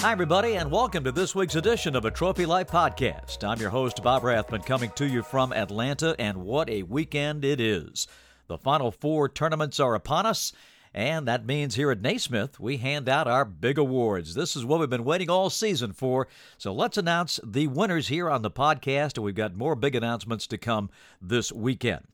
Hi, 0.00 0.12
everybody, 0.12 0.54
and 0.54 0.70
welcome 0.70 1.04
to 1.04 1.12
this 1.12 1.34
week's 1.34 1.56
edition 1.56 1.94
of 1.94 2.06
a 2.06 2.10
Trophy 2.10 2.46
Life 2.46 2.68
podcast. 2.68 3.46
I'm 3.46 3.60
your 3.60 3.68
host, 3.68 4.02
Bob 4.02 4.24
Rathbun, 4.24 4.62
coming 4.62 4.90
to 4.92 5.06
you 5.06 5.22
from 5.22 5.52
Atlanta, 5.52 6.16
and 6.18 6.38
what 6.38 6.70
a 6.70 6.84
weekend 6.84 7.44
it 7.44 7.60
is. 7.60 8.06
The 8.46 8.56
Final 8.56 8.92
Four 8.92 9.28
tournaments 9.28 9.78
are 9.78 9.94
upon 9.94 10.24
us, 10.24 10.54
and 10.94 11.28
that 11.28 11.44
means 11.44 11.74
here 11.74 11.90
at 11.90 12.00
Naismith, 12.00 12.58
we 12.58 12.78
hand 12.78 13.10
out 13.10 13.28
our 13.28 13.44
big 13.44 13.76
awards. 13.76 14.32
This 14.32 14.56
is 14.56 14.64
what 14.64 14.80
we've 14.80 14.88
been 14.88 15.04
waiting 15.04 15.28
all 15.28 15.50
season 15.50 15.92
for. 15.92 16.28
So 16.56 16.72
let's 16.72 16.96
announce 16.96 17.38
the 17.44 17.66
winners 17.66 18.08
here 18.08 18.30
on 18.30 18.40
the 18.40 18.50
podcast, 18.50 19.18
and 19.18 19.24
we've 19.24 19.34
got 19.34 19.54
more 19.54 19.74
big 19.74 19.94
announcements 19.94 20.46
to 20.46 20.56
come 20.56 20.88
this 21.20 21.52
weekend. 21.52 22.06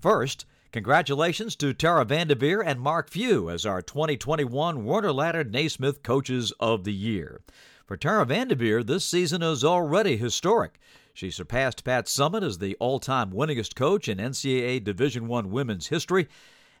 First, 0.00 0.44
Congratulations 0.70 1.56
to 1.56 1.72
Tara 1.72 2.04
VanDerveer 2.04 2.62
and 2.62 2.78
Mark 2.78 3.08
Few 3.08 3.48
as 3.48 3.64
our 3.64 3.80
2021 3.80 4.84
Werner 4.84 5.12
Ladder 5.12 5.42
Naismith 5.42 6.02
Coaches 6.02 6.52
of 6.60 6.84
the 6.84 6.92
Year. 6.92 7.40
For 7.86 7.96
Tara 7.96 8.26
VanDerveer, 8.26 8.86
this 8.86 9.02
season 9.02 9.42
is 9.42 9.64
already 9.64 10.18
historic. 10.18 10.78
She 11.14 11.30
surpassed 11.30 11.84
Pat 11.84 12.04
Summitt 12.04 12.44
as 12.44 12.58
the 12.58 12.76
all-time 12.80 13.30
winningest 13.32 13.76
coach 13.76 14.08
in 14.08 14.18
NCAA 14.18 14.84
Division 14.84 15.32
I 15.32 15.40
women's 15.40 15.86
history, 15.86 16.28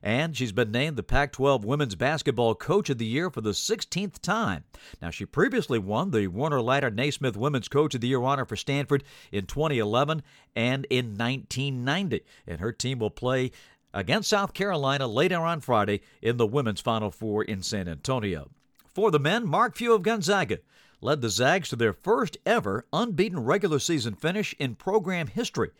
and 0.02 0.36
she's 0.36 0.52
been 0.52 0.70
named 0.70 0.96
the 0.96 1.02
Pac 1.02 1.32
12 1.32 1.64
Women's 1.64 1.94
Basketball 1.94 2.54
Coach 2.56 2.90
of 2.90 2.98
the 2.98 3.06
Year 3.06 3.30
for 3.30 3.40
the 3.40 3.50
16th 3.50 4.20
time. 4.20 4.64
Now, 5.00 5.08
she 5.08 5.24
previously 5.24 5.78
won 5.78 6.10
the 6.10 6.26
Werner 6.26 6.60
Ladder 6.60 6.90
Naismith 6.90 7.38
Women's 7.38 7.68
Coach 7.68 7.94
of 7.94 8.02
the 8.02 8.08
Year 8.08 8.22
honor 8.22 8.44
for 8.44 8.54
Stanford 8.54 9.02
in 9.32 9.46
2011 9.46 10.22
and 10.54 10.84
in 10.90 11.16
1990, 11.16 12.20
and 12.46 12.60
her 12.60 12.70
team 12.70 12.98
will 12.98 13.10
play 13.10 13.50
against 13.92 14.28
South 14.28 14.54
Carolina 14.54 15.06
later 15.06 15.40
on 15.40 15.60
Friday 15.60 16.00
in 16.22 16.36
the 16.36 16.46
women's 16.46 16.80
Final 16.80 17.10
Four 17.10 17.44
in 17.44 17.62
San 17.62 17.88
Antonio. 17.88 18.50
For 18.94 19.10
the 19.10 19.18
men, 19.18 19.46
Mark 19.46 19.76
Few 19.76 19.94
of 19.94 20.02
Gonzaga 20.02 20.58
led 21.00 21.20
the 21.20 21.30
Zags 21.30 21.68
to 21.68 21.76
their 21.76 21.92
first 21.92 22.36
ever 22.44 22.84
unbeaten 22.92 23.40
regular 23.40 23.78
season 23.78 24.14
finish 24.14 24.54
in 24.58 24.74
program 24.74 25.28
history 25.28 25.70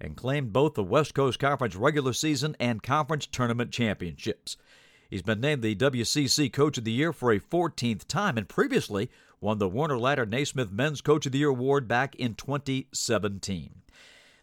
and 0.00 0.16
claimed 0.16 0.52
both 0.52 0.74
the 0.74 0.84
West 0.84 1.14
Coast 1.14 1.38
Conference 1.38 1.74
regular 1.74 2.12
season 2.12 2.54
and 2.60 2.82
conference 2.82 3.26
tournament 3.26 3.70
championships. 3.70 4.56
He's 5.08 5.22
been 5.22 5.40
named 5.40 5.62
the 5.62 5.74
WCC 5.74 6.52
Coach 6.52 6.78
of 6.78 6.84
the 6.84 6.92
Year 6.92 7.12
for 7.12 7.32
a 7.32 7.40
14th 7.40 8.06
time 8.06 8.36
and 8.36 8.48
previously 8.48 9.10
won 9.40 9.58
the 9.58 9.68
Werner 9.68 9.98
Ladder 9.98 10.26
Naismith 10.26 10.70
Men's 10.70 11.00
Coach 11.00 11.26
of 11.26 11.32
the 11.32 11.38
Year 11.38 11.48
award 11.48 11.86
back 11.86 12.14
in 12.16 12.34
2017. 12.34 13.82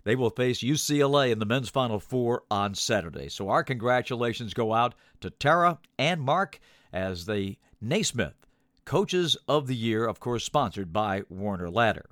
They 0.04 0.16
will 0.16 0.30
face 0.30 0.59
UCLA 0.59 1.32
in 1.32 1.40
the 1.40 1.46
men's 1.46 1.70
Final 1.70 2.00
Four 2.00 2.44
on 2.52 2.76
Saturday. 2.76 3.30
So 3.30 3.50
our 3.50 3.64
congratulations 3.64 4.54
go 4.54 4.73
out 4.73 4.95
to 5.22 5.30
Tara 5.30 5.80
and 5.98 6.22
Mark 6.22 6.60
as 6.92 7.26
the 7.26 7.58
Naismith 7.82 8.36
Coaches 8.86 9.38
of 9.48 9.68
the 9.68 9.76
Year, 9.76 10.06
of 10.06 10.20
course, 10.20 10.44
sponsored 10.44 10.92
by 10.92 11.23
Werner 11.30 11.70
Ladder. 11.70 12.10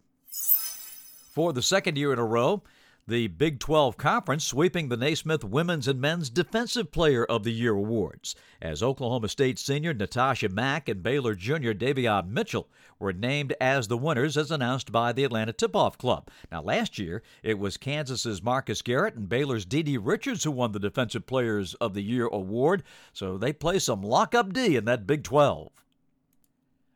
For 1.34 1.52
the 1.54 1.62
second 1.62 1.98
year 1.98 2.14
in 2.14 2.20
a 2.20 2.26
row, 2.26 2.64
the 3.12 3.28
Big 3.28 3.60
12 3.60 3.98
Conference 3.98 4.46
sweeping 4.46 4.88
the 4.88 4.96
Naismith 4.96 5.44
Women's 5.44 5.86
and 5.86 6.00
Men's 6.00 6.30
Defensive 6.30 6.94
Player 6.94 7.26
of 7.26 7.44
the 7.44 7.52
Year 7.52 7.74
awards, 7.74 8.38
as 8.62 8.82
Oklahoma 8.82 9.28
State 9.28 9.60
senior 9.60 9.94
Natasha 9.94 10.48
Mack 10.48 10.88
and 10.88 11.04
Baylor 11.04 11.36
junior 11.36 11.74
Davion 11.74 12.30
Mitchell 12.30 12.70
were 13.00 13.12
named 13.12 13.54
as 13.60 13.90
the 13.90 13.98
winners 13.98 14.38
as 14.38 14.50
announced 14.50 14.94
by 14.94 15.12
the 15.12 15.26
Atlanta 15.26 15.52
Tip-Off 15.52 15.98
Club. 15.98 16.30
Now, 16.54 16.62
last 16.62 16.98
year, 16.98 17.22
it 17.44 17.60
was 17.60 17.76
Kansas's 17.76 18.42
Marcus 18.42 18.82
Garrett 18.82 19.16
and 19.16 19.28
Baylor's 19.28 19.66
Dee 19.66 19.98
Richards 19.98 20.46
who 20.46 20.52
won 20.52 20.72
the 20.72 20.80
Defensive 20.80 21.26
Players 21.26 21.74
of 21.82 21.94
the 21.94 22.04
Year 22.04 22.28
award, 22.28 22.82
so 23.12 23.38
they 23.38 23.52
play 23.52 23.80
some 23.80 24.02
lock-up 24.02 24.54
D 24.54 24.78
in 24.78 24.86
that 24.86 25.06
Big 25.06 25.26
12. 25.26 25.70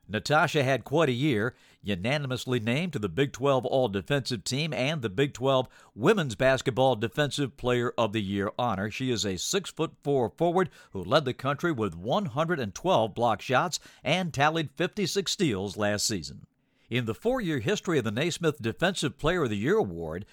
Natasha 0.08 0.64
had 0.64 0.84
quite 0.84 1.10
a 1.10 1.14
year, 1.14 1.56
unanimously 1.86 2.60
named 2.60 2.94
to 2.94 3.00
the 3.00 3.08
Big 3.08 3.32
12 3.32 3.66
All 3.66 3.88
Defensive 3.88 4.44
Team 4.44 4.74
and 4.74 5.02
the 5.02 5.10
Big 5.10 5.34
12 5.34 5.68
Women's 5.94 6.36
Basketball 6.36 6.96
Defensive 6.96 7.56
Player 7.58 7.94
of 7.98 8.12
the 8.12 8.22
Year 8.22 8.52
honor. 8.58 8.90
She 8.90 9.12
is 9.12 9.26
a 9.26 9.38
6 9.38 9.70
foot 9.70 9.92
4 10.04 10.32
forward 10.32 10.70
who 10.92 11.04
led 11.04 11.26
the 11.26 11.34
country 11.34 11.72
with 11.72 11.96
112 11.96 13.14
block 13.14 13.42
shots 13.42 13.80
and 14.04 14.34
tallied 14.34 14.72
56 14.76 15.32
steals 15.32 15.78
last 15.78 16.08
season. 16.08 16.48
In 16.90 17.06
the 17.06 17.16
four 17.16 17.42
year 17.42 17.60
history 17.60 17.98
of 17.98 18.04
the 18.04 18.12
Naismith 18.12 18.62
Defensive 18.62 19.18
Player 19.18 19.44
of 19.44 19.50
the 19.50 19.58
Year 19.58 19.78
award, 19.78 20.26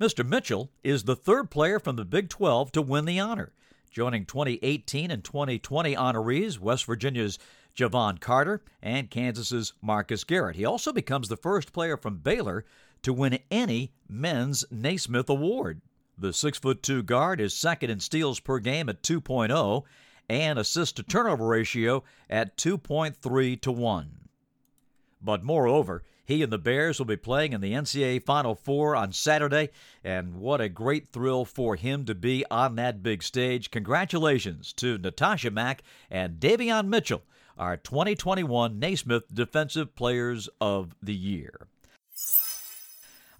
Mr. 0.00 0.26
Mitchell 0.26 0.70
is 0.84 1.04
the 1.04 1.16
third 1.16 1.50
player 1.50 1.78
from 1.78 1.96
the 1.96 2.04
Big 2.04 2.28
12 2.28 2.72
to 2.72 2.82
win 2.82 3.04
the 3.04 3.18
honor. 3.18 3.52
Joining 3.96 4.26
2018 4.26 5.10
and 5.10 5.24
2020 5.24 5.94
honorees, 5.94 6.58
West 6.58 6.84
Virginia's 6.84 7.38
Jevon 7.74 8.20
Carter, 8.20 8.60
and 8.82 9.08
Kansas's 9.08 9.72
Marcus 9.80 10.22
Garrett. 10.22 10.56
He 10.56 10.66
also 10.66 10.92
becomes 10.92 11.30
the 11.30 11.36
first 11.38 11.72
player 11.72 11.96
from 11.96 12.18
Baylor 12.18 12.66
to 13.00 13.14
win 13.14 13.38
any 13.50 13.94
men's 14.06 14.66
Naismith 14.70 15.30
award. 15.30 15.80
The 16.18 16.32
6'2 16.32 17.06
guard 17.06 17.40
is 17.40 17.54
second 17.54 17.88
in 17.88 18.00
steals 18.00 18.38
per 18.38 18.58
game 18.58 18.90
at 18.90 19.02
2.0 19.02 19.84
and 20.28 20.58
assist 20.58 20.96
to 20.96 21.02
turnover 21.02 21.46
ratio 21.46 22.04
at 22.28 22.58
2.3 22.58 23.58
to 23.62 23.72
1. 23.72 24.28
But 25.22 25.42
moreover, 25.42 26.04
he 26.26 26.42
and 26.42 26.52
the 26.52 26.58
Bears 26.58 26.98
will 26.98 27.06
be 27.06 27.16
playing 27.16 27.54
in 27.54 27.62
the 27.62 27.72
NCAA 27.72 28.22
Final 28.22 28.54
Four 28.54 28.94
on 28.94 29.12
Saturday, 29.12 29.70
and 30.04 30.34
what 30.34 30.60
a 30.60 30.68
great 30.68 31.08
thrill 31.08 31.46
for 31.46 31.76
him 31.76 32.04
to 32.04 32.14
be 32.14 32.44
on 32.50 32.76
that 32.76 33.02
big 33.02 33.22
stage. 33.22 33.70
Congratulations 33.70 34.74
to 34.74 34.98
Natasha 34.98 35.50
Mack 35.50 35.82
and 36.10 36.38
Davion 36.38 36.88
Mitchell 36.88 37.22
our 37.58 37.76
2021 37.76 38.78
Naismith 38.78 39.34
Defensive 39.34 39.94
Players 39.94 40.48
of 40.60 40.94
the 41.02 41.14
Year. 41.14 41.68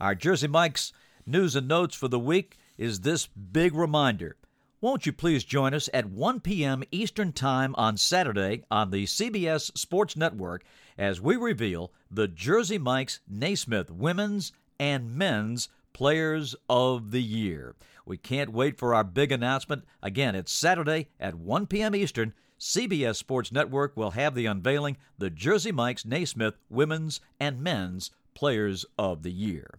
Our 0.01 0.15
Jersey 0.15 0.49
Mike's 0.49 0.93
news 1.27 1.57
and 1.57 1.69
notes 1.69 1.95
for 1.95 2.09
the 2.09 2.19
week 2.19 2.57
is 2.79 3.01
this 3.01 3.27
big 3.27 3.75
reminder. 3.75 4.37
Won't 4.83 5.07
you 5.07 5.13
please 5.15 5.43
join 5.43 5.73
us 5.73 5.89
at 5.95 6.11
1 6.11 6.41
p.m. 6.41 6.85
Eastern 6.91 7.33
Time 7.33 7.75
on 7.79 7.97
Saturday 7.97 8.65
on 8.71 8.91
the 8.91 9.05
CBS 9.05 9.77
Sports 9.77 10.19
Network 10.19 10.65
as 10.99 11.19
we 11.19 11.35
reveal 11.37 11.95
the 12.11 12.29
Jersey 12.29 12.77
Mike's 12.77 13.21
Naismith 13.27 13.91
Women's 13.91 14.53
and 14.79 15.15
Men's 15.15 15.71
Players 15.95 16.55
of 16.69 17.11
the 17.11 17.23
Year. 17.23 17.75
We 18.05 18.19
can't 18.19 18.53
wait 18.53 18.79
for 18.79 18.95
our 18.95 19.03
big 19.03 19.33
announcement. 19.33 19.85
Again, 20.03 20.35
it's 20.35 20.53
Saturday 20.53 21.09
at 21.19 21.37
1 21.37 21.69
p.m. 21.69 21.95
Eastern, 21.95 22.35
CBS 22.61 23.17
Sports 23.17 23.51
Network 23.51 23.97
will 23.97 24.11
have 24.11 24.35
the 24.35 24.45
unveiling 24.45 24.99
the 25.17 25.31
Jersey 25.31 25.73
Mike's 25.73 26.05
Naismith 26.05 26.59
Women's 26.69 27.23
and 27.41 27.63
Men's 27.63 28.11
Players 28.35 28.85
of 28.99 29.23
the 29.23 29.33
Year. 29.33 29.79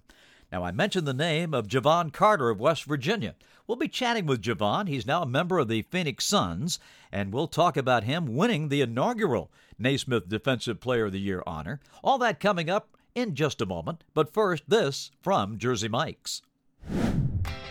Now, 0.52 0.64
I 0.64 0.72
mentioned 0.72 1.06
the 1.06 1.14
name 1.14 1.54
of 1.54 1.68
Jevon 1.68 2.14
Carter 2.14 2.50
of 2.50 2.60
West 2.60 2.86
Virginia. 2.86 3.36
We'll 3.66 3.76
be 3.76 3.90
chatting 3.90 4.26
with 4.26 4.42
Jevon. 4.42 4.88
He's 4.88 5.06
now 5.06 5.24
a 5.24 5.28
member 5.28 5.60
of 5.60 5.68
the 5.68 5.82
Phoenix 5.82 6.24
Suns, 6.24 6.80
and 7.12 7.34
we'll 7.34 7.48
talk 7.48 7.76
about 7.76 8.06
him 8.06 8.36
winning 8.36 8.70
the 8.70 8.82
inaugural 8.82 9.52
Naismith 9.78 10.30
Defensive 10.30 10.80
Player 10.80 11.08
of 11.08 11.12
the 11.12 11.20
Year 11.20 11.44
honor. 11.46 11.82
All 12.02 12.18
that 12.20 12.40
coming 12.40 12.70
up 12.70 12.96
in 13.14 13.36
just 13.36 13.62
a 13.62 13.66
moment. 13.66 14.06
But 14.14 14.34
first, 14.34 14.64
this 14.70 15.12
from 15.22 15.58
Jersey 15.58 15.90
Mike's. 15.90 16.42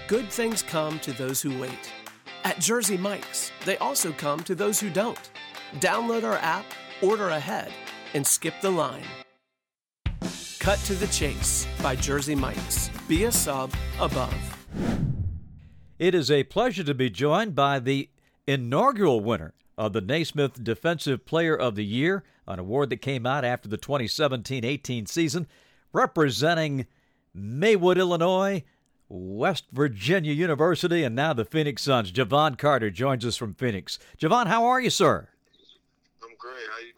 Good 0.07 0.31
things 0.31 0.63
come 0.63 0.99
to 1.01 1.13
those 1.13 1.41
who 1.41 1.59
wait. 1.59 1.93
At 2.45 2.61
Jersey 2.61 2.99
Mike's, 2.99 3.51
they 3.65 3.79
also 3.79 4.13
come 4.13 4.41
to 4.41 4.55
those 4.55 4.79
who 4.79 4.91
don't. 4.91 5.31
Download 5.77 6.25
our 6.25 6.37
app, 6.37 6.67
order 7.03 7.31
ahead, 7.31 7.73
and 8.13 8.27
skip 8.27 8.55
the 8.61 8.71
line. 8.71 9.03
Cut 10.67 10.81
to 10.81 10.95
the 10.95 11.07
Chase 11.07 11.65
by 11.81 11.95
Jersey 11.95 12.35
Mike's. 12.35 12.91
Be 13.07 13.23
a 13.23 13.31
sub 13.31 13.73
above. 14.01 14.35
It 15.97 16.13
is 16.13 16.29
a 16.29 16.43
pleasure 16.43 16.83
to 16.83 16.93
be 16.93 17.09
joined 17.09 17.55
by 17.55 17.79
the 17.79 18.11
inaugural 18.49 19.21
winner 19.21 19.55
of 19.79 19.93
the 19.93 20.01
Naismith 20.01 20.65
Defensive 20.65 21.25
Player 21.25 21.55
of 21.55 21.77
the 21.77 21.85
Year, 21.85 22.25
an 22.49 22.59
award 22.59 22.91
that 22.91 22.97
came 22.97 23.27
out 23.27 23.45
after 23.45 23.69
the 23.69 23.77
2017 23.77 24.65
18 24.65 25.07
season, 25.07 25.47
representing 25.93 26.89
Maywood, 27.33 27.97
Illinois, 27.97 28.65
West 29.09 29.67
Virginia 29.71 30.33
University, 30.33 31.05
and 31.05 31.15
now 31.15 31.33
the 31.33 31.45
Phoenix 31.45 31.83
Suns. 31.83 32.11
Jevon 32.11 32.59
Carter 32.59 32.91
joins 32.91 33.25
us 33.25 33.37
from 33.37 33.55
Phoenix. 33.55 34.01
Jevon, 34.19 34.49
how 34.49 34.65
are 34.65 34.81
you, 34.81 34.91
sir? 34.91 35.29
I'm 36.25 36.35
great. 36.37 36.57
How 36.69 36.81
you 36.81 36.87
doing? 36.87 36.96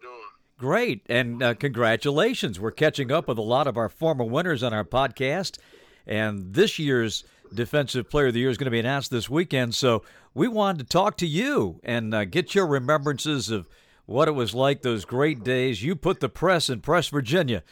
Great, 0.59 1.03
and 1.09 1.41
uh, 1.41 1.55
congratulations. 1.55 2.59
We're 2.59 2.73
catching 2.73 3.13
up 3.13 3.29
with 3.29 3.39
a 3.39 3.43
lot 3.43 3.69
of 3.69 3.77
our 3.77 3.89
former 3.89 4.25
winners 4.25 4.65
on 4.65 4.75
our 4.75 4.85
podcast, 4.85 5.57
and 6.05 6.53
this 6.53 6.81
year's 6.81 7.23
Defensive 7.55 8.11
Player 8.11 8.27
of 8.27 8.35
the 8.35 8.41
Year 8.41 8.51
is 8.51 8.59
going 8.59 8.65
to 8.65 8.73
be 8.73 8.81
announced 8.81 9.13
this 9.13 9.31
weekend. 9.31 9.77
So 9.77 10.03
we 10.35 10.49
wanted 10.49 10.79
to 10.81 10.85
talk 10.85 11.17
to 11.19 11.29
you 11.29 11.79
and 11.85 12.13
uh, 12.13 12.25
get 12.25 12.57
your 12.57 12.67
remembrances 12.67 13.51
of 13.51 13.69
what 14.07 14.27
it 14.27 14.33
was 14.33 14.53
like 14.53 14.83
those 14.83 15.05
great 15.05 15.45
days. 15.45 15.85
You 15.85 15.95
put 15.95 16.19
the 16.19 16.29
press 16.29 16.69
in 16.69 16.81
Press 16.81 17.07
Virginia 17.07 17.63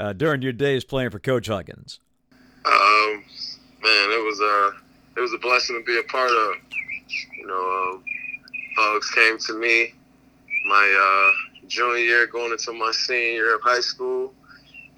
uh, 0.00 0.12
during 0.12 0.42
your 0.42 0.52
days 0.52 0.82
playing 0.82 1.10
for 1.10 1.20
Coach 1.20 1.46
Huggins. 1.46 2.00
Um, 2.64 3.24
man, 3.84 4.10
it 4.10 4.24
was 4.24 4.40
a 4.40 4.72
it 5.16 5.20
was 5.20 5.32
a 5.32 5.38
blessing 5.38 5.78
to 5.78 5.84
be 5.84 5.96
a 5.96 6.10
part 6.10 6.30
of. 6.30 6.54
You 7.38 7.46
know, 7.46 7.92
um, 7.94 8.04
Hugs 8.76 9.10
came 9.10 9.38
to 9.38 9.52
me 9.60 9.94
my 10.66 11.30
uh, 11.30 11.51
junior 11.72 11.98
year, 11.98 12.26
going 12.26 12.52
into 12.52 12.72
my 12.72 12.92
senior 12.92 13.32
year 13.32 13.54
of 13.56 13.62
high 13.62 13.80
school, 13.80 14.34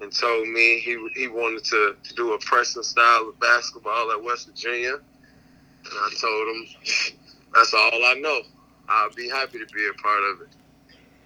and 0.01 0.11
told 0.11 0.47
me 0.47 0.79
he 0.79 0.93
he 1.15 1.27
wanted 1.27 1.63
to 1.65 1.95
to 2.03 2.15
do 2.15 2.33
a 2.33 2.39
pressing 2.39 2.83
style 2.83 3.29
of 3.29 3.39
basketball 3.39 4.11
at 4.11 4.21
West 4.21 4.47
Virginia. 4.47 4.95
And 4.95 5.93
I 5.93 6.09
told 6.19 6.47
him, 6.47 6.67
that's 7.53 7.73
all 7.73 8.03
I 8.05 8.15
know. 8.19 8.41
I'll 8.89 9.11
be 9.11 9.29
happy 9.29 9.59
to 9.59 9.65
be 9.67 9.87
a 9.87 10.01
part 10.01 10.23
of 10.23 10.41
it. 10.41 10.47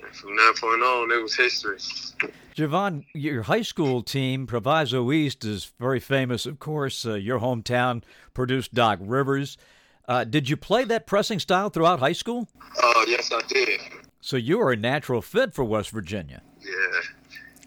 And 0.04 0.16
from 0.16 0.36
that 0.36 0.56
point 0.60 0.82
on, 0.82 1.12
it 1.12 1.22
was 1.22 1.36
history. 1.36 1.78
Jevon, 2.56 3.06
your 3.14 3.44
high 3.44 3.62
school 3.62 4.04
team, 4.04 4.46
Proviso 4.46 5.12
East, 5.12 5.46
is 5.46 5.72
very 5.80 6.00
famous, 6.02 6.46
of 6.46 6.60
course. 6.60 7.06
Uh, 7.06 7.14
your 7.14 7.40
hometown 7.40 8.04
produced 8.34 8.74
Doc 8.74 9.00
Rivers. 9.02 9.58
Uh, 10.08 10.26
did 10.26 10.50
you 10.50 10.58
play 10.58 10.84
that 10.86 11.08
pressing 11.08 11.40
style 11.40 11.70
throughout 11.70 12.00
high 12.00 12.14
school? 12.14 12.50
Uh, 12.84 13.06
yes, 13.08 13.32
I 13.32 13.42
did. 13.48 13.80
So 14.22 14.38
you 14.38 14.60
are 14.62 14.72
a 14.72 14.76
natural 14.76 15.22
fit 15.22 15.54
for 15.54 15.64
West 15.64 15.92
Virginia. 15.92 16.42
Yeah, 16.62 16.72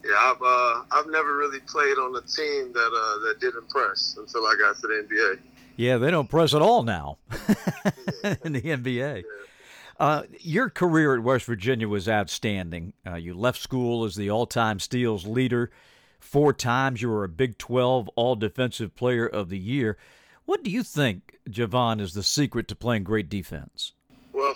yeah. 0.05 0.17
I've 0.19 0.43
uh, 0.43 0.83
I've 0.91 1.07
never 1.07 1.37
really 1.37 1.61
played 1.61 1.97
on 1.99 2.15
a 2.15 2.21
team 2.21 2.73
that 2.73 2.79
uh, 2.79 3.29
that 3.29 3.37
didn't 3.41 3.69
press 3.69 4.17
until 4.19 4.47
I 4.47 4.55
got 4.59 4.77
to 4.77 4.87
the 4.87 5.07
NBA. 5.09 5.39
Yeah, 5.77 5.97
they 5.97 6.11
don't 6.11 6.29
press 6.29 6.55
at 6.55 6.63
all 6.63 6.83
now 6.83 7.19
in 8.45 8.53
the 8.53 8.61
NBA. 8.61 9.23
Yeah. 9.23 9.23
Uh, 9.99 10.23
your 10.41 10.69
career 10.69 11.15
at 11.15 11.23
West 11.23 11.45
Virginia 11.45 11.89
was 11.89 12.09
outstanding. 12.09 12.93
Uh, 13.07 13.15
you 13.15 13.35
left 13.35 13.61
school 13.61 14.05
as 14.05 14.17
the 14.17 14.31
all-time 14.31 14.79
steals 14.81 15.27
leader. 15.27 15.71
Four 16.19 16.53
times 16.53 17.03
you 17.03 17.09
were 17.09 17.25
a 17.25 17.29
Big 17.29 17.57
12 17.59 18.09
All 18.17 18.35
Defensive 18.37 18.95
Player 18.97 19.27
of 19.27 19.49
the 19.49 19.59
Year. 19.59 19.97
What 20.45 20.65
do 20.65 20.71
you 20.71 20.83
think, 20.83 21.39
Jevon, 21.49 22.01
is 22.01 22.15
the 22.15 22.23
secret 22.23 22.69
to 22.69 22.77
playing 22.77 23.05
great 23.05 23.29
defense? 23.29 23.93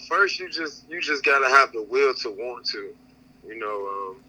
First 0.09 0.39
you 0.39 0.51
just 0.51 0.89
you 0.89 1.01
just 1.01 1.25
gotta 1.25 1.49
have 1.49 1.73
the 1.73 1.83
will 1.83 2.15
to 2.15 2.31
want 2.31 2.65
to. 2.67 2.95
You 3.47 3.59
know, 3.59 3.87
um, 3.87 4.25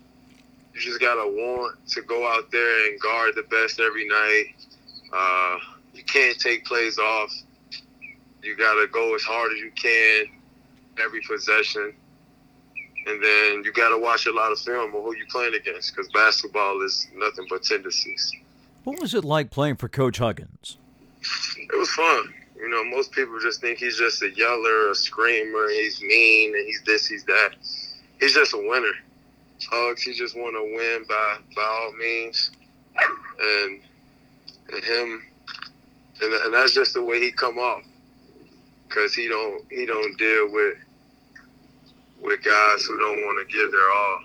you 0.73 0.81
just 0.81 0.99
gotta 0.99 1.27
want 1.27 1.77
to 1.89 2.01
go 2.01 2.27
out 2.27 2.51
there 2.51 2.89
and 2.89 2.99
guard 2.99 3.33
the 3.35 3.43
best 3.43 3.79
every 3.79 4.07
night. 4.07 4.45
Uh, 5.11 5.57
you 5.93 6.03
can't 6.03 6.39
take 6.39 6.65
plays 6.65 6.99
off. 6.99 7.31
You 8.43 8.55
gotta 8.55 8.87
go 8.87 9.15
as 9.15 9.23
hard 9.23 9.51
as 9.53 9.59
you 9.59 9.71
can 9.71 10.25
every 11.03 11.21
possession, 11.21 11.93
and 13.05 13.23
then 13.23 13.63
you 13.63 13.71
gotta 13.73 13.97
watch 13.97 14.25
a 14.27 14.31
lot 14.31 14.51
of 14.51 14.59
film 14.59 14.93
of 14.95 15.03
who 15.03 15.15
you 15.15 15.25
playing 15.29 15.55
against 15.55 15.95
because 15.95 16.11
basketball 16.11 16.81
is 16.83 17.07
nothing 17.15 17.45
but 17.49 17.63
tendencies. 17.63 18.31
What 18.83 18.99
was 19.01 19.13
it 19.13 19.25
like 19.25 19.49
playing 19.49 19.75
for 19.75 19.89
Coach 19.89 20.19
Huggins? 20.19 20.77
It 21.57 21.77
was 21.77 21.89
fun. 21.89 22.33
You 22.59 22.69
know, 22.69 22.83
most 22.83 23.11
people 23.11 23.39
just 23.39 23.61
think 23.61 23.77
he's 23.79 23.97
just 23.97 24.21
a 24.23 24.31
yeller, 24.31 24.89
a 24.89 24.95
screamer, 24.95 25.69
he's 25.69 26.01
mean, 26.01 26.55
and 26.55 26.65
he's 26.65 26.81
this, 26.85 27.05
he's 27.05 27.23
that. 27.25 27.51
He's 28.19 28.33
just 28.33 28.53
a 28.53 28.57
winner. 28.57 28.93
Hugs, 29.69 30.01
he 30.01 30.13
just 30.13 30.35
want 30.35 30.55
to 30.55 30.61
win 30.61 31.05
by 31.07 31.37
by 31.55 31.63
all 31.63 31.93
means, 31.93 32.51
and 33.39 33.81
and 34.71 34.83
him, 34.83 35.23
and, 36.21 36.33
and 36.33 36.53
that's 36.53 36.73
just 36.73 36.93
the 36.93 37.03
way 37.03 37.19
he 37.19 37.31
come 37.31 37.57
off, 37.57 37.83
cause 38.89 39.13
he 39.13 39.27
don't 39.27 39.63
he 39.71 39.85
don't 39.85 40.17
deal 40.17 40.51
with 40.51 40.77
with 42.21 42.43
guys 42.43 42.83
who 42.83 42.99
don't 42.99 43.21
want 43.25 43.47
to 43.47 43.53
give 43.53 43.71
their 43.71 43.91
all 43.91 44.19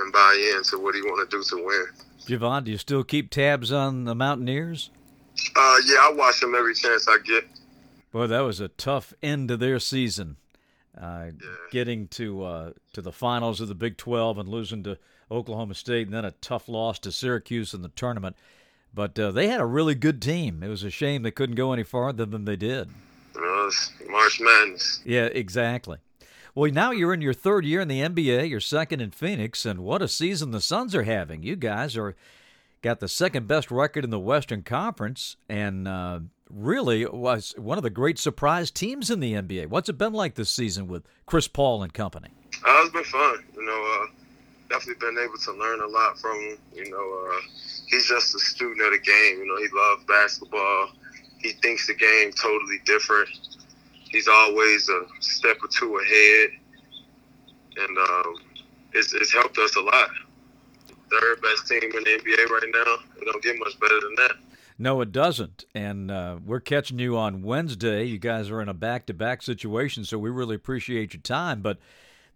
and 0.00 0.12
buy 0.12 0.50
in 0.50 0.58
into 0.58 0.78
what 0.78 0.94
he 0.94 1.02
want 1.02 1.28
to 1.28 1.36
do 1.36 1.42
to 1.42 1.64
win. 1.64 1.86
Jevon, 2.26 2.64
do 2.64 2.70
you 2.70 2.78
still 2.78 3.04
keep 3.04 3.30
tabs 3.30 3.70
on 3.72 4.04
the 4.04 4.14
Mountaineers? 4.14 4.90
Uh, 5.56 5.76
yeah, 5.86 5.98
I 6.00 6.12
watch 6.14 6.40
them 6.40 6.54
every 6.54 6.74
chance 6.74 7.06
I 7.08 7.18
get. 7.24 7.44
Boy, 8.12 8.26
that 8.26 8.40
was 8.40 8.60
a 8.60 8.68
tough 8.68 9.12
end 9.22 9.48
to 9.48 9.56
their 9.56 9.78
season. 9.78 10.36
Uh, 10.96 11.26
yeah. 11.26 11.48
Getting 11.72 12.06
to 12.08 12.44
uh, 12.44 12.70
to 12.92 13.02
the 13.02 13.10
finals 13.10 13.60
of 13.60 13.66
the 13.68 13.74
Big 13.74 13.96
12 13.96 14.38
and 14.38 14.48
losing 14.48 14.84
to 14.84 14.98
Oklahoma 15.30 15.74
State, 15.74 16.06
and 16.06 16.14
then 16.14 16.24
a 16.24 16.30
tough 16.30 16.68
loss 16.68 17.00
to 17.00 17.10
Syracuse 17.10 17.74
in 17.74 17.82
the 17.82 17.88
tournament. 17.88 18.36
But 18.94 19.18
uh, 19.18 19.32
they 19.32 19.48
had 19.48 19.60
a 19.60 19.66
really 19.66 19.96
good 19.96 20.22
team. 20.22 20.62
It 20.62 20.68
was 20.68 20.84
a 20.84 20.90
shame 20.90 21.22
they 21.22 21.32
couldn't 21.32 21.56
go 21.56 21.72
any 21.72 21.82
farther 21.82 22.24
than 22.24 22.44
they 22.44 22.54
did. 22.54 22.90
March 24.08 24.40
Madness. 24.40 25.00
Yeah, 25.04 25.26
exactly. 25.26 25.98
Well, 26.54 26.70
now 26.70 26.92
you're 26.92 27.12
in 27.12 27.20
your 27.20 27.34
third 27.34 27.64
year 27.64 27.80
in 27.80 27.88
the 27.88 28.00
NBA. 28.00 28.48
You're 28.48 28.60
second 28.60 29.00
in 29.00 29.10
Phoenix, 29.10 29.66
and 29.66 29.80
what 29.80 30.02
a 30.02 30.08
season 30.08 30.52
the 30.52 30.60
Suns 30.60 30.94
are 30.94 31.02
having. 31.02 31.42
You 31.42 31.56
guys 31.56 31.96
are 31.96 32.14
got 32.84 33.00
the 33.00 33.08
second 33.08 33.48
best 33.48 33.70
record 33.70 34.04
in 34.04 34.10
the 34.10 34.20
Western 34.20 34.62
Conference, 34.62 35.36
and 35.48 35.88
uh, 35.88 36.20
really 36.50 37.06
was 37.06 37.54
one 37.56 37.78
of 37.78 37.82
the 37.82 37.88
great 37.88 38.18
surprise 38.18 38.70
teams 38.70 39.10
in 39.10 39.20
the 39.20 39.32
NBA. 39.32 39.68
What's 39.68 39.88
it 39.88 39.96
been 39.96 40.12
like 40.12 40.34
this 40.34 40.50
season 40.50 40.86
with 40.86 41.02
Chris 41.24 41.48
Paul 41.48 41.82
and 41.82 41.94
company? 41.94 42.28
Uh, 42.62 42.82
it's 42.82 42.92
been 42.92 43.04
fun. 43.04 43.42
You 43.56 43.64
know, 43.64 44.02
uh, 44.02 44.06
definitely 44.68 45.00
been 45.00 45.18
able 45.18 45.38
to 45.38 45.52
learn 45.52 45.80
a 45.80 45.86
lot 45.86 46.18
from 46.18 46.36
him. 46.42 46.58
You 46.74 46.90
know, 46.90 47.30
uh, 47.32 47.40
he's 47.86 48.06
just 48.06 48.34
a 48.34 48.38
student 48.38 48.82
of 48.82 48.92
the 48.92 48.98
game. 48.98 49.38
You 49.38 49.46
know, 49.46 49.56
he 49.56 49.68
loves 49.72 50.04
basketball. 50.04 50.90
He 51.38 51.52
thinks 51.62 51.86
the 51.86 51.94
game 51.94 52.32
totally 52.32 52.80
different. 52.84 53.30
He's 54.10 54.28
always 54.28 54.90
a 54.90 55.06
step 55.20 55.56
or 55.62 55.68
two 55.68 55.96
ahead, 55.96 56.50
and 57.78 57.98
um, 57.98 58.34
it's, 58.92 59.14
it's 59.14 59.32
helped 59.32 59.56
us 59.56 59.74
a 59.74 59.80
lot 59.80 60.10
third 61.20 61.42
best 61.42 61.66
team 61.68 61.82
in 61.82 61.90
the 61.90 62.20
NBA 62.20 62.48
right 62.50 62.70
now. 62.72 63.20
It 63.20 63.24
don't 63.24 63.42
get 63.42 63.58
much 63.58 63.78
better 63.80 64.00
than 64.00 64.14
that. 64.16 64.32
No, 64.78 65.00
it 65.00 65.12
doesn't. 65.12 65.64
And 65.74 66.10
uh, 66.10 66.38
we're 66.44 66.60
catching 66.60 66.98
you 66.98 67.16
on 67.16 67.42
Wednesday. 67.42 68.04
You 68.04 68.18
guys 68.18 68.50
are 68.50 68.60
in 68.60 68.68
a 68.68 68.74
back 68.74 69.06
to 69.06 69.14
back 69.14 69.42
situation, 69.42 70.04
so 70.04 70.18
we 70.18 70.30
really 70.30 70.56
appreciate 70.56 71.14
your 71.14 71.20
time. 71.20 71.62
But 71.62 71.78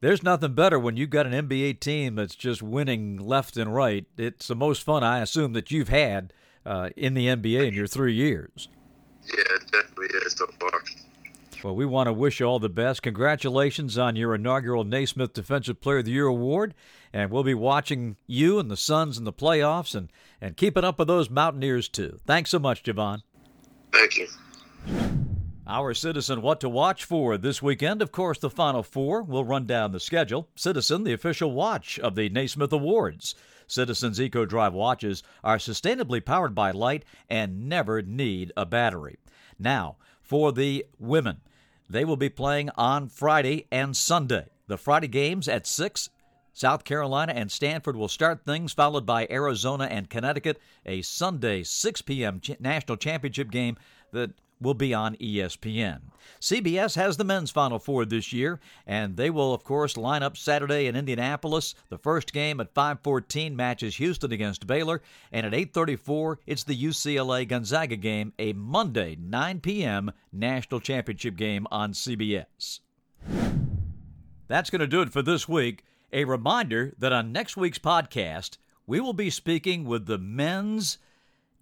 there's 0.01 0.23
nothing 0.23 0.55
better 0.55 0.79
when 0.79 0.97
you've 0.97 1.11
got 1.11 1.27
an 1.27 1.49
NBA 1.49 1.81
team 1.81 2.15
that's 2.15 2.37
just 2.37 2.63
winning 2.63 3.17
left 3.17 3.57
and 3.57 3.75
right. 3.75 4.07
It's 4.17 4.47
the 4.47 4.55
most 4.55 4.83
fun, 4.83 5.03
I 5.03 5.21
assume, 5.21 5.53
that 5.55 5.73
you've 5.73 5.89
had 5.89 6.33
uh, 6.65 6.91
in 6.97 7.15
the 7.15 7.27
NBA 7.27 7.67
in 7.67 7.75
your 7.75 7.89
three 7.89 8.15
years. 8.15 8.69
Yeah, 9.27 9.43
it 9.57 9.71
definitely 9.73 10.07
is 10.25 10.35
so 10.35 10.47
far. 10.61 10.83
Well, 11.65 11.75
we 11.75 11.87
want 11.87 12.07
to 12.07 12.13
wish 12.13 12.39
you 12.39 12.47
all 12.47 12.61
the 12.61 12.69
best. 12.69 13.03
Congratulations 13.03 13.99
on 13.99 14.15
your 14.15 14.35
inaugural 14.35 14.85
Naismith 14.85 15.33
Defensive 15.33 15.81
Player 15.81 15.99
of 15.99 16.05
the 16.05 16.13
Year 16.13 16.27
award. 16.27 16.73
And 17.13 17.31
we'll 17.31 17.43
be 17.43 17.55
watching 17.55 18.17
you 18.29 18.61
and 18.61 18.71
the 18.71 18.77
Suns 18.77 19.19
in 19.19 19.25
the 19.25 19.33
playoffs 19.33 19.95
and, 19.95 20.09
and 20.41 20.57
keeping 20.57 20.85
up 20.85 20.99
with 20.99 21.09
those 21.09 21.29
Mountaineers, 21.29 21.89
too. 21.89 22.19
Thanks 22.27 22.51
so 22.51 22.61
much, 22.61 22.85
Jevon. 22.85 23.23
Thank 23.93 24.19
you. 24.19 24.29
Our 25.67 25.95
Citizen 25.95 26.43
What 26.43 26.61
to 26.61 26.69
Watch 26.69 27.05
for 27.05 27.37
this 27.37 27.61
weekend, 27.61 28.03
of 28.03 28.13
course, 28.13 28.39
the 28.39 28.51
Final 28.51 28.85
Four. 28.85 29.23
We'll 29.23 29.45
run 29.45 29.67
down 29.67 29.93
the 29.93 30.01
schedule. 30.01 30.49
Citizen, 30.55 31.03
the 31.03 31.13
official 31.13 31.51
watch 31.51 31.99
of 31.99 32.15
the 32.15 32.29
Naismith 32.29 32.73
Awards. 32.73 33.35
Citizen's 33.67 34.21
Eco 34.21 34.47
Drive 34.47 34.73
watches 34.75 35.23
are 35.43 35.59
sustainably 35.59 36.25
powered 36.25 36.55
by 36.55 36.71
light 36.71 37.05
and 37.29 37.69
never 37.69 38.01
need 38.01 38.53
a 38.57 38.65
battery. 38.65 39.19
Now, 39.59 39.97
for 40.23 40.53
the 40.53 40.87
women. 40.99 41.41
They 41.89 42.05
will 42.05 42.17
be 42.17 42.29
playing 42.29 42.71
on 42.77 43.09
Friday 43.09 43.67
and 43.73 43.97
Sunday. 43.97 44.47
The 44.67 44.77
Friday 44.77 45.09
games 45.09 45.49
at 45.49 45.67
6. 45.67 46.11
South 46.53 46.85
Carolina 46.85 47.33
and 47.35 47.51
Stanford 47.51 47.97
will 47.97 48.09
start 48.09 48.45
things, 48.45 48.73
followed 48.73 49.07
by 49.07 49.27
Arizona 49.31 49.85
and 49.85 50.11
Connecticut. 50.11 50.61
A 50.85 51.03
Sunday 51.03 51.63
6 51.63 52.03
p.m. 52.03 52.41
national 52.59 52.97
championship 52.97 53.51
game 53.51 53.77
that 54.13 54.33
will 54.61 54.75
be 54.75 54.93
on 54.95 55.17
ESPN. 55.17 56.01
CBS 56.41 56.95
has 56.97 57.17
the 57.17 57.25
men's 57.25 57.51
Final 57.51 57.79
Four 57.79 58.05
this 58.05 58.33
year, 58.33 58.61
and 58.87 59.17
they 59.17 59.31
will, 59.31 59.53
of 59.53 59.65
course, 59.65 59.97
line 59.97 60.23
up 60.23 60.37
Saturday 60.37 60.87
in 60.87 60.97
Indianapolis. 60.97 61.75
The 61.89 61.99
first 61.99 62.33
game 62.33 62.61
at 62.61 62.75
5:14 62.75 63.57
matches 63.57 63.97
Houston 63.97 64.33
against 64.33 64.67
Baylor, 64.67 65.03
and 65.33 65.47
at 65.47 65.55
8:34 65.55 66.39
it's 66.47 66.65
the 66.65 66.77
UCLA 66.77 67.45
Gonzaga 67.45 67.97
game, 67.97 68.33
a 68.39 68.53
Monday 68.53 69.17
9 69.21 69.61
p.m. 69.61 70.13
national 70.33 70.81
championship 70.81 71.37
game 71.37 71.67
on 71.71 71.93
CBS. 71.93 72.81
That's 74.49 74.71
going 74.71 74.81
to 74.81 74.87
do 74.87 75.03
it 75.03 75.13
for 75.13 75.23
this 75.23 75.49
week. 75.49 75.85
A 76.13 76.25
reminder 76.25 76.95
that 76.99 77.13
on 77.13 77.33
next 77.33 77.57
week's 77.57 77.79
podcast, 77.79 78.57
we 78.87 78.99
will 78.99 79.13
be 79.13 79.29
speaking 79.29 79.85
with 79.85 80.07
the 80.07 80.17
men's 80.17 80.97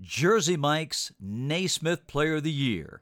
Jersey 0.00 0.58
Mike's 0.58 1.10
Naismith 1.18 2.06
Player 2.06 2.36
of 2.36 2.42
the 2.42 2.52
Year. 2.52 3.00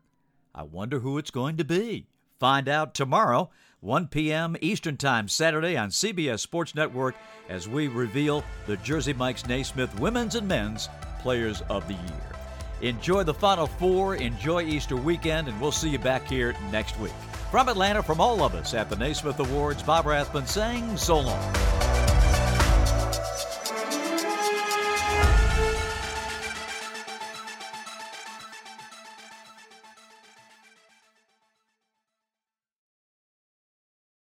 I 0.55 0.63
wonder 0.63 1.01
who 1.01 1.19
it's 1.19 1.33
going 1.33 1.57
to 1.57 1.65
be. 1.65 2.07
Find 2.39 2.69
out 2.69 2.95
tomorrow, 2.95 3.51
1 3.81 4.07
p.m. 4.09 4.57
Eastern 4.61 4.97
Time, 4.97 5.27
Saturday 5.27 5.77
on 5.77 5.89
CBS 5.89 6.39
Sports 6.39 6.73
Network, 6.75 7.17
as 7.49 7.69
we 7.69 7.89
reveal 7.89 8.45
the 8.67 8.77
Jersey 8.77 9.13
Mike's 9.13 9.47
Naismith 9.47 9.99
Women's 9.99 10.37
and 10.37 10.47
Men's 10.47 10.89
Players 11.19 11.63
of 11.63 11.87
the 11.89 11.95
Year. 11.95 12.33
Enjoy 12.81 13.25
the 13.25 13.35
Final 13.35 13.67
Four, 13.67 14.15
enjoy 14.15 14.63
Easter 14.63 14.97
weekend, 14.97 15.49
and 15.49 15.61
we'll 15.61 15.73
see 15.73 15.91
you 15.91 15.99
back 15.99 16.29
here 16.29 16.55
next 16.71 16.99
week. 17.01 17.13
From 17.51 17.69
Atlanta, 17.69 18.05
from 18.05 18.21
all 18.21 18.43
of 18.43 18.55
us 18.55 18.73
at 18.73 18.89
the 18.89 18.97
Naismith 18.97 19.41
Awards, 19.41 19.83
Bob 19.83 20.07
Rathbun 20.07 20.47
saying 20.47 20.97
so 20.97 21.19
long. 21.19 21.84